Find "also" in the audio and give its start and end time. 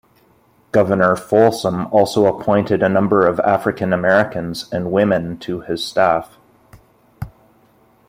1.93-2.25